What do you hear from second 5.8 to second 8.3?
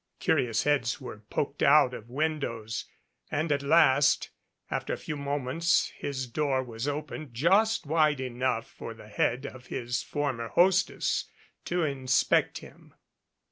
his door was opened just wide